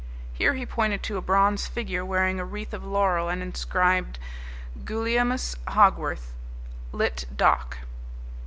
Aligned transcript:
Here 0.33 0.55
he 0.55 0.65
pointed 0.65 1.03
to 1.03 1.17
a 1.17 1.21
bronze 1.21 1.67
figure 1.67 2.03
wearing 2.03 2.39
a 2.39 2.43
wreath 2.43 2.73
of 2.73 2.83
laurel 2.83 3.29
and 3.29 3.43
inscribed 3.43 4.17
GULIEMUS 4.83 5.57
HOGWORTH, 5.67 6.33
LITT. 6.91 7.25
DOC. 7.35 7.77